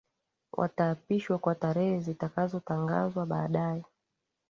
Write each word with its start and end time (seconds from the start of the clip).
Wataapishwa 0.51 1.37
kwa 1.39 1.55
tarehe 1.55 1.99
zitakazotangazwa 1.99 3.25
baadaye 3.25 3.83